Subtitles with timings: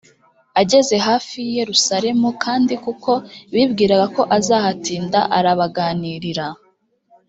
[0.61, 3.11] ageze hafi y i yerusalemu kandi kuko
[3.53, 6.47] bibwiraga ko azahatinda arabaganirira